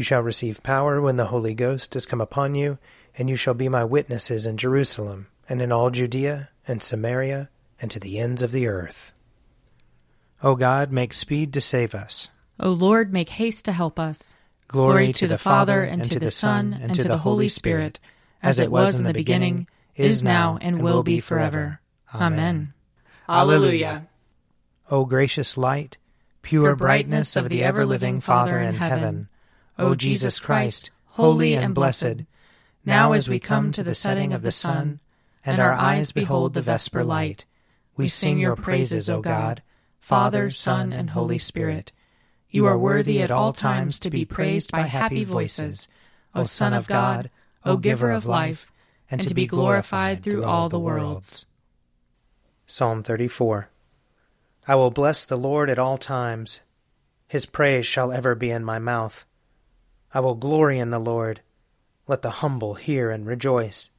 [0.00, 2.78] You shall receive power when the Holy Ghost has come upon you,
[3.18, 7.50] and you shall be my witnesses in Jerusalem, and in all Judea, and Samaria,
[7.82, 9.12] and to the ends of the earth.
[10.42, 12.28] O God, make speed to save us.
[12.58, 14.34] O Lord, make haste to help us.
[14.68, 17.98] Glory, Glory to the Father, and to the Son, and to the Holy Spirit,
[18.42, 21.78] as it was in the beginning, is now, and will be forever.
[22.14, 22.72] Amen.
[23.28, 24.08] Alleluia.
[24.90, 25.98] O gracious light,
[26.40, 29.28] pure brightness of the ever living Father in heaven,
[29.80, 32.26] O Jesus Christ, holy and blessed,
[32.84, 35.00] now as we come to the setting of the sun,
[35.42, 37.46] and our eyes behold the vesper light,
[37.96, 39.62] we sing your praises, O God,
[39.98, 41.92] Father, Son, and Holy Spirit.
[42.50, 45.88] You are worthy at all times to be praised by happy voices,
[46.34, 47.30] O Son of God,
[47.64, 48.70] O Giver of life,
[49.10, 51.46] and to be glorified through all the worlds.
[52.66, 53.70] Psalm 34
[54.68, 56.60] I will bless the Lord at all times.
[57.26, 59.24] His praise shall ever be in my mouth.
[60.12, 61.40] I will glory in the Lord.
[62.08, 63.90] Let the humble hear and rejoice.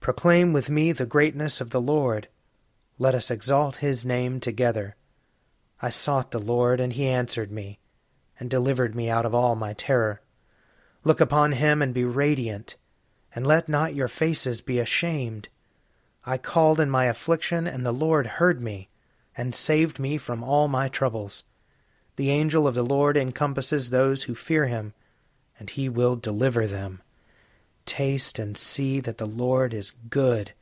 [0.00, 2.28] Proclaim with me the greatness of the Lord.
[2.98, 4.96] Let us exalt his name together.
[5.80, 7.78] I sought the Lord, and he answered me,
[8.38, 10.20] and delivered me out of all my terror.
[11.04, 12.76] Look upon him and be radiant,
[13.34, 15.48] and let not your faces be ashamed.
[16.26, 18.90] I called in my affliction, and the Lord heard me,
[19.36, 21.44] and saved me from all my troubles.
[22.16, 24.92] The angel of the Lord encompasses those who fear him
[25.58, 27.00] and he will deliver them.
[27.84, 30.52] Taste and see that the Lord is good.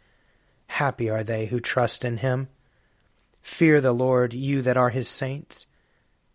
[0.69, 2.49] Happy are they who trust in him.
[3.43, 5.67] Fear the Lord, you that are his saints,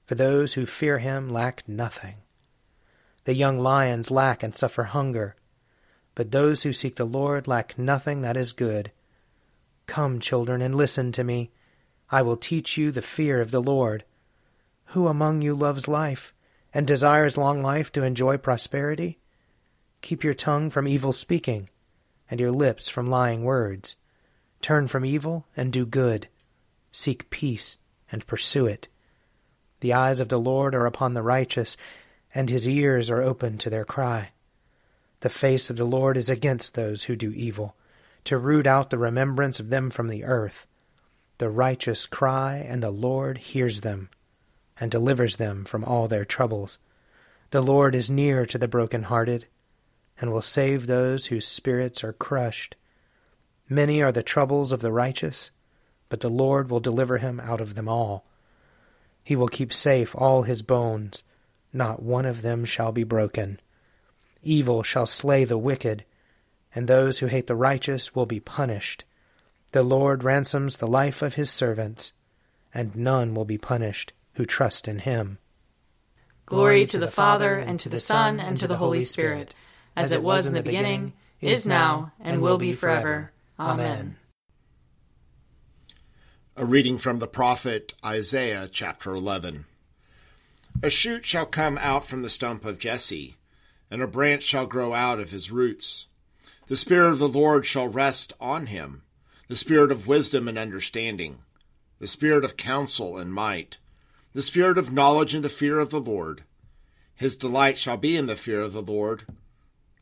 [0.05, 2.15] for those who fear him lack nothing.
[3.25, 5.35] The young lions lack and suffer hunger,
[6.15, 8.91] but those who seek the Lord lack nothing that is good.
[9.87, 11.51] Come, children, and listen to me.
[12.11, 14.03] I will teach you the fear of the Lord.
[14.87, 16.33] Who among you loves life?
[16.73, 19.19] And desires long life to enjoy prosperity?
[20.01, 21.69] Keep your tongue from evil speaking,
[22.29, 23.95] and your lips from lying words.
[24.61, 26.27] Turn from evil and do good.
[26.91, 27.77] Seek peace
[28.11, 28.87] and pursue it.
[29.81, 31.77] The eyes of the Lord are upon the righteous,
[32.33, 34.29] and his ears are open to their cry.
[35.21, 37.75] The face of the Lord is against those who do evil,
[38.25, 40.65] to root out the remembrance of them from the earth.
[41.39, 44.09] The righteous cry, and the Lord hears them
[44.79, 46.77] and delivers them from all their troubles.
[47.51, 49.45] The Lord is near to the broken-hearted,
[50.19, 52.75] and will save those whose spirits are crushed.
[53.67, 55.51] Many are the troubles of the righteous,
[56.07, 58.25] but the Lord will deliver him out of them all.
[59.23, 61.23] He will keep safe all his bones,
[61.73, 63.59] not one of them shall be broken.
[64.41, 66.05] Evil shall slay the wicked,
[66.73, 69.03] and those who hate the righteous will be punished.
[69.71, 72.13] The Lord ransoms the life of his servants,
[72.73, 75.37] and none will be punished who trust in him.
[76.45, 79.53] Glory to the Father, and to the Son, and to the Holy Spirit,
[79.97, 81.11] as it was in the beginning,
[81.41, 83.33] is now, and will be forever.
[83.59, 84.15] Amen.
[86.55, 89.65] A reading from the prophet Isaiah, chapter 11.
[90.83, 93.35] A shoot shall come out from the stump of Jesse,
[93.91, 96.07] and a branch shall grow out of his roots.
[96.67, 99.03] The Spirit of the Lord shall rest on him,
[99.49, 101.39] the Spirit of wisdom and understanding,
[101.99, 103.79] the Spirit of counsel and might
[104.33, 106.43] the spirit of knowledge and the fear of the Lord.
[107.15, 109.25] His delight shall be in the fear of the Lord.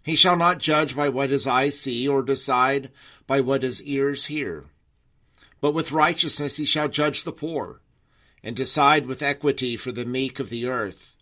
[0.03, 2.91] He shall not judge by what his eyes see, or decide
[3.25, 4.66] by what his ears hear.
[5.59, 7.81] But with righteousness he shall judge the poor,
[8.43, 11.16] and decide with equity for the meek of the earth.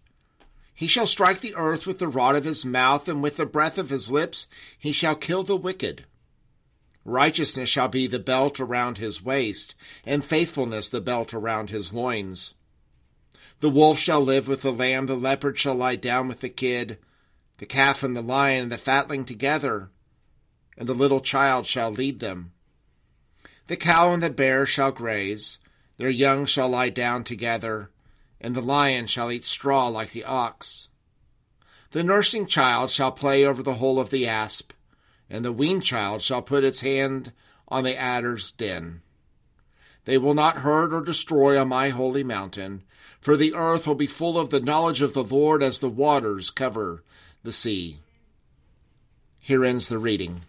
[0.73, 3.77] He shall strike the earth with the rod of his mouth, and with the breath
[3.77, 6.05] of his lips he shall kill the wicked.
[7.05, 12.54] Righteousness shall be the belt around his waist, and faithfulness the belt around his loins.
[13.61, 16.97] The wolf shall live with the lamb, the leopard shall lie down with the kid,
[17.57, 19.89] the calf and the lion and the fatling together,
[20.77, 22.51] and the little child shall lead them.
[23.67, 25.59] The cow and the bear shall graze,
[25.97, 27.89] their young shall lie down together,
[28.41, 30.89] and the lion shall eat straw like the ox.
[31.91, 34.73] The nursing child shall play over the hole of the asp,
[35.29, 37.31] and the weaned child shall put its hand
[37.69, 39.01] on the adder's den.
[40.03, 42.83] They will not hurt or destroy on my holy mountain,
[43.25, 46.51] for the earth will be full of the knowledge of the Lord as the waters
[46.51, 47.01] cover
[47.41, 47.97] the sea.
[49.39, 50.41] Here ends the reading.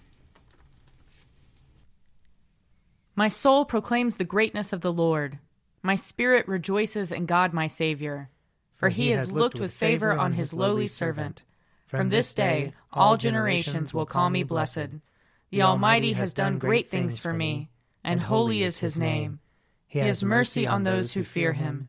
[3.14, 5.38] My soul proclaims the greatness of the Lord.
[5.82, 8.28] My spirit rejoices in God my Saviour,
[8.74, 11.40] for he has looked with favor on his lowly servant.
[11.86, 15.00] From this day all generations will call me blessed.
[15.48, 17.70] The Almighty has done great things for me,
[18.04, 19.40] and holy is his name.
[19.86, 21.88] He has mercy on those who fear him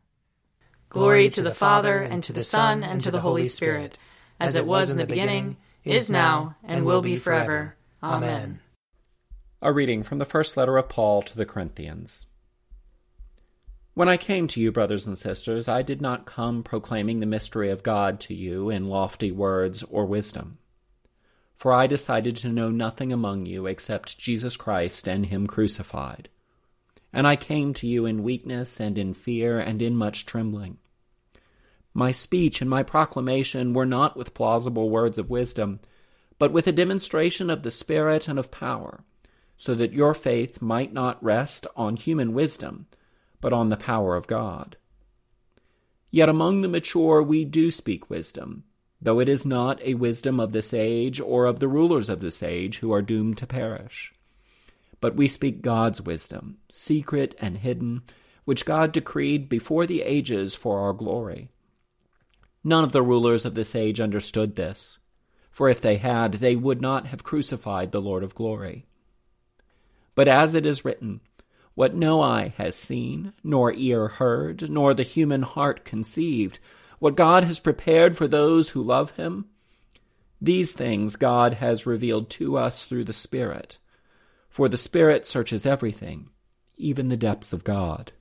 [0.91, 3.97] Glory to the Father, and to the Son, and to the Holy Spirit,
[4.41, 5.55] as it was in the beginning,
[5.85, 7.77] is now, and will be forever.
[8.03, 8.59] Amen.
[9.61, 12.25] A reading from the first letter of Paul to the Corinthians.
[13.93, 17.69] When I came to you, brothers and sisters, I did not come proclaiming the mystery
[17.69, 20.57] of God to you in lofty words or wisdom.
[21.55, 26.27] For I decided to know nothing among you except Jesus Christ and Him crucified.
[27.13, 30.77] And I came to you in weakness and in fear and in much trembling.
[31.93, 35.81] My speech and my proclamation were not with plausible words of wisdom,
[36.39, 39.03] but with a demonstration of the Spirit and of power,
[39.57, 42.87] so that your faith might not rest on human wisdom
[43.41, 44.77] but on the power of God.
[46.11, 48.63] Yet among the mature we do speak wisdom,
[49.01, 52.43] though it is not a wisdom of this age or of the rulers of this
[52.43, 54.13] age who are doomed to perish.
[55.01, 58.03] But we speak God's wisdom, secret and hidden,
[58.45, 61.49] which God decreed before the ages for our glory.
[62.63, 64.99] None of the rulers of this age understood this,
[65.49, 68.85] for if they had, they would not have crucified the Lord of glory.
[70.13, 71.21] But as it is written,
[71.73, 76.59] what no eye has seen, nor ear heard, nor the human heart conceived,
[76.99, 79.45] what God has prepared for those who love him.
[80.39, 83.77] These things God has revealed to us through the Spirit.
[84.51, 86.27] For the Spirit searches everything,
[86.75, 88.11] even the depths of God.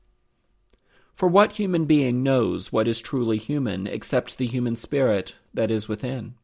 [1.13, 5.89] For what human being knows what is truly human except the human spirit that is
[5.89, 6.35] within?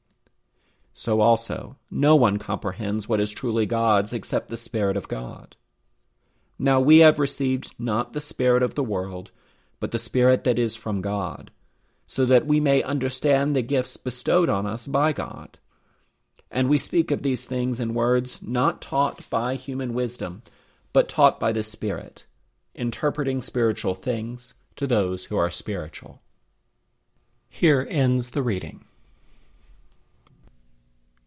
[0.93, 5.55] So also, no one comprehends what is truly God's except the Spirit of God.
[6.59, 9.31] Now we have received not the Spirit of the world,
[9.79, 11.53] but the Spirit that is from God,
[12.09, 15.59] so that we may understand the gifts bestowed on us by God.
[16.51, 20.43] And we speak of these things in words not taught by human wisdom,
[20.93, 22.25] but taught by the Spirit,
[22.75, 26.23] interpreting spiritual things to those who are spiritual.
[27.49, 28.85] Here ends the reading.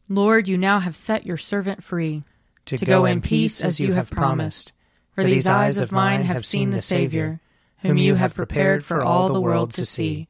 [0.07, 2.23] Lord, you now have set your servant free
[2.65, 4.73] to, to go, go in peace as you have promised.
[5.13, 7.41] For these eyes of mine have seen the Savior,
[7.79, 10.27] whom you have prepared for all the world to see,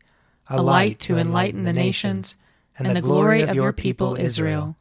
[0.50, 2.36] a light to enlighten the nations,
[2.78, 4.76] and the glory of your people Israel.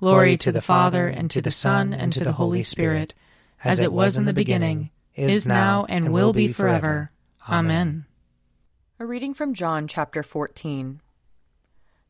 [0.00, 3.14] Glory to the Father, and to the Son, and to the Holy Spirit,
[3.62, 7.12] as it was in the beginning, is now, and will be forever.
[7.48, 8.06] Amen.
[8.98, 11.00] A reading from John chapter 14.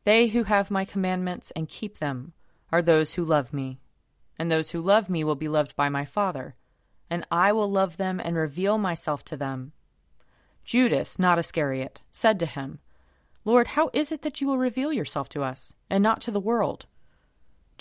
[0.05, 2.33] They who have my commandments and keep them
[2.71, 3.79] are those who love me,
[4.39, 6.55] and those who love me will be loved by my Father
[7.11, 9.73] and I will love them and reveal myself to them.
[10.63, 12.79] Judas, not Iscariot, said to him,
[13.43, 16.39] Lord, how is it that you will reveal yourself to us, and not to the
[16.39, 16.85] world?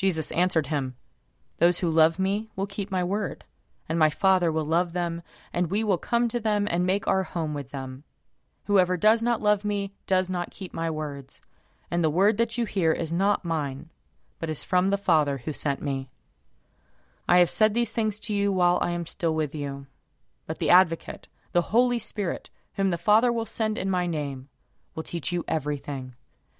[0.00, 0.96] Jesus answered him,
[1.58, 3.44] Those who love me will keep my word,
[3.86, 5.20] and my Father will love them,
[5.52, 8.04] and we will come to them and make our home with them.
[8.64, 11.42] Whoever does not love me does not keep my words,
[11.90, 13.90] and the word that you hear is not mine,
[14.38, 16.08] but is from the Father who sent me.
[17.28, 19.86] I have said these things to you while I am still with you.
[20.46, 24.48] But the Advocate, the Holy Spirit, whom the Father will send in my name,
[24.94, 26.14] will teach you everything,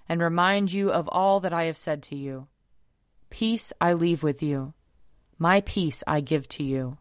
[0.07, 2.47] and remind you of all that I have said to you.
[3.31, 4.73] Peace I leave with you,
[5.39, 6.97] my peace I give to you.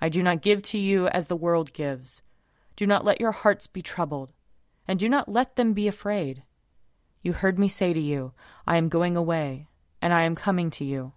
[0.00, 2.22] I do not give to you as the world gives.
[2.74, 4.32] Do not let your hearts be troubled,
[4.88, 6.42] and do not let them be afraid.
[7.20, 8.32] You heard me say to you,
[8.66, 9.68] I am going away,
[10.00, 11.12] and I am coming to you.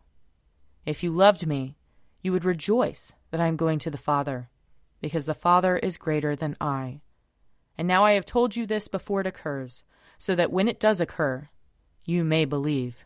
[0.86, 1.78] If you loved me,
[2.22, 4.50] you would rejoice that I am going to the Father,
[5.02, 7.00] because the Father is greater than I.
[7.78, 9.86] And now I have told you this before it occurs,
[10.20, 11.48] so that when it does occur,
[12.04, 13.06] you may believe.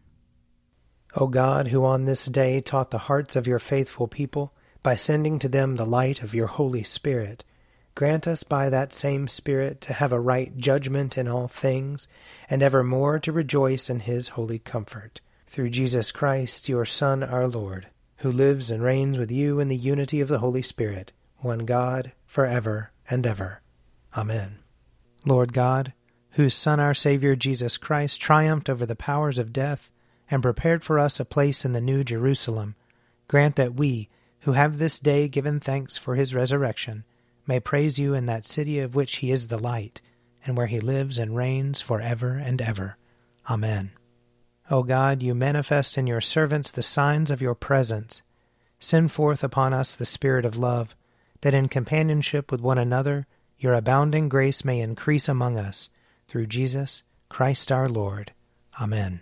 [1.15, 4.53] O God, who on this day taught the hearts of your faithful people
[4.83, 7.43] by sending to them the light of your Holy Spirit,
[7.95, 12.07] grant us by that same Spirit to have a right judgment in all things,
[12.49, 15.21] and evermore to rejoice in his holy comfort.
[15.47, 17.87] Through Jesus Christ, your Son, our Lord
[18.21, 22.11] who lives and reigns with you in the unity of the Holy Spirit, one God,
[22.27, 23.61] for ever and ever.
[24.15, 24.59] Amen.
[25.25, 25.93] Lord God,
[26.31, 29.89] whose Son, our Savior Jesus Christ, triumphed over the powers of death
[30.31, 32.75] and prepared for us a place in the New Jerusalem,
[33.27, 34.09] grant that we,
[34.41, 37.03] who have this day given thanks for his resurrection,
[37.45, 40.01] may praise you in that city of which he is the light,
[40.45, 42.97] and where he lives and reigns for ever and ever.
[43.49, 43.91] Amen.
[44.69, 48.21] O God, you manifest in your servants the signs of your presence.
[48.79, 50.95] Send forth upon us the Spirit of love,
[51.41, 53.27] that in companionship with one another
[53.59, 55.89] your abounding grace may increase among us,
[56.27, 58.31] through Jesus Christ our Lord.
[58.81, 59.21] Amen.